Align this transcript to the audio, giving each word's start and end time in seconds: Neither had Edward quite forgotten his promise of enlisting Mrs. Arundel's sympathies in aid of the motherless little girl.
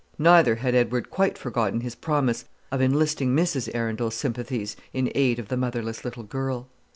Neither 0.17 0.55
had 0.55 0.73
Edward 0.73 1.11
quite 1.11 1.37
forgotten 1.37 1.81
his 1.81 1.93
promise 1.93 2.45
of 2.71 2.81
enlisting 2.81 3.35
Mrs. 3.35 3.69
Arundel's 3.75 4.15
sympathies 4.15 4.75
in 4.93 5.11
aid 5.13 5.37
of 5.37 5.49
the 5.49 5.57
motherless 5.57 6.03
little 6.03 6.23
girl. 6.23 6.67